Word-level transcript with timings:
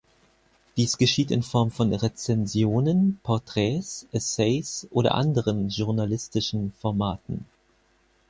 Dies 0.77 0.97
geschieht 0.97 1.29
in 1.29 1.43
Form 1.43 1.69
von 1.69 1.93
Rezensionen, 1.93 3.19
Porträts, 3.21 4.07
Essays 4.11 4.87
oder 4.89 5.13
anderen 5.13 5.69
journalistischen 5.69 6.73
Formaten. 6.81 7.45